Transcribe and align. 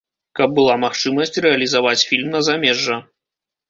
Каб 0.39 0.55
была 0.59 0.77
магчымасць 0.85 1.39
рэалізаваць 1.49 1.97
фільм 2.09 2.29
на 2.41 2.45
замежжа. 2.53 3.03